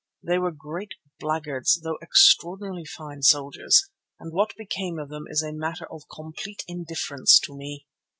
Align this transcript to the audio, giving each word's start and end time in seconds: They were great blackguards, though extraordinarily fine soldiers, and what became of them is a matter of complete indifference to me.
They 0.23 0.39
were 0.39 0.49
great 0.49 0.93
blackguards, 1.19 1.79
though 1.83 1.99
extraordinarily 2.01 2.85
fine 2.85 3.21
soldiers, 3.21 3.87
and 4.19 4.33
what 4.33 4.55
became 4.57 4.97
of 4.97 5.09
them 5.09 5.25
is 5.29 5.43
a 5.43 5.53
matter 5.53 5.85
of 5.91 6.09
complete 6.11 6.63
indifference 6.67 7.39
to 7.43 7.55
me. 7.55 7.85